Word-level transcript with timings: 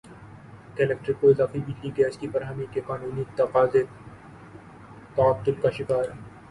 کے 0.75 0.83
الیکٹرک 0.83 1.19
کو 1.21 1.29
اضافی 1.29 1.59
بجلی 1.59 1.91
گیس 1.97 2.17
کی 2.17 2.27
فراہمی 2.33 2.65
کے 2.73 2.81
قانونی 2.87 3.23
تقاضے 3.35 3.83
تعطل 5.15 5.61
کا 5.61 5.69
شکار 5.77 6.03